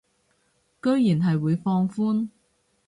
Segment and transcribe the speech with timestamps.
[0.81, 2.29] 居然係會放寬